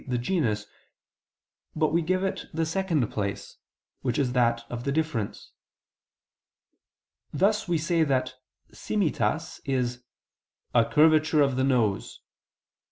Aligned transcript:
the 0.07 0.17
genus; 0.17 0.65
but 1.75 1.89
we 1.93 2.01
give 2.01 2.23
it 2.23 2.47
the 2.51 2.65
second 2.65 3.07
place, 3.11 3.57
which 4.01 4.17
is 4.17 4.33
that 4.33 4.63
of 4.67 4.83
the 4.83 4.91
difference; 4.91 5.51
thus 7.31 7.67
we 7.67 7.77
say 7.77 8.03
that 8.03 8.33
simitas 8.73 9.59
is 9.63 10.01
"a 10.73 10.83
curvature 10.85 11.43
of 11.43 11.55
the 11.55 11.63
nose." 11.63 12.19